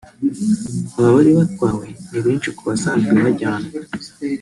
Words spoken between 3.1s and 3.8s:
bajyanwa